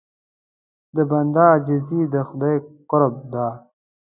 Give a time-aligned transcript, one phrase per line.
[0.95, 2.55] د بنده عاجزي د خدای
[2.89, 3.47] قرب ده.